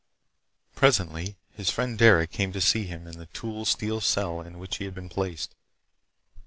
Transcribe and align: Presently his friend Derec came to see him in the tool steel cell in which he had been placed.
Presently 0.73 1.37
his 1.51 1.69
friend 1.69 1.95
Derec 1.95 2.31
came 2.31 2.51
to 2.53 2.59
see 2.59 2.85
him 2.85 3.05
in 3.05 3.19
the 3.19 3.27
tool 3.27 3.65
steel 3.65 4.01
cell 4.01 4.41
in 4.41 4.57
which 4.57 4.77
he 4.77 4.85
had 4.85 4.95
been 4.95 5.09
placed. 5.09 5.53